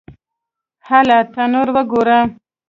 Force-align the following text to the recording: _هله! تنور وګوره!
_هله! 0.87 1.17
تنور 1.33 1.67
وګوره! 1.75 2.19